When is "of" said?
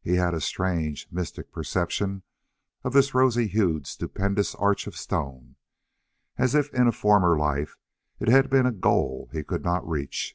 2.82-2.94, 4.86-4.96